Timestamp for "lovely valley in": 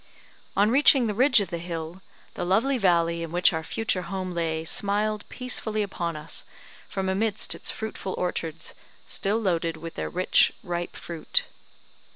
2.43-3.31